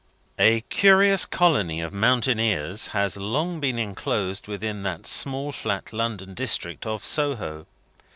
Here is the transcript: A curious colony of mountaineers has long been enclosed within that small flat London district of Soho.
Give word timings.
A 0.39 0.61
curious 0.61 1.27
colony 1.27 1.79
of 1.79 1.93
mountaineers 1.93 2.87
has 2.87 3.17
long 3.17 3.59
been 3.59 3.77
enclosed 3.77 4.47
within 4.47 4.81
that 4.81 5.05
small 5.05 5.51
flat 5.51 5.93
London 5.93 6.33
district 6.33 6.87
of 6.87 7.05
Soho. 7.05 7.67